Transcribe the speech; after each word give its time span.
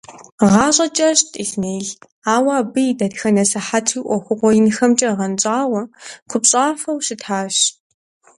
ГъащӀэ 0.51 0.87
кӀэщӀт 0.95 1.31
Исмел, 1.43 1.87
ауэ 2.33 2.53
абы 2.61 2.79
и 2.91 2.93
дэтхэнэ 2.99 3.43
сыхьэтри 3.51 3.99
Ӏуэхугъуэ 4.05 4.49
инхэмкӀэ 4.57 5.09
гъэнщӀауэ, 5.17 5.81
купщӀафӀэу 6.29 7.03
щытащ. 7.05 7.55